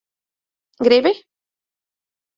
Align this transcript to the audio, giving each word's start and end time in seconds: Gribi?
Gribi? 0.87 1.13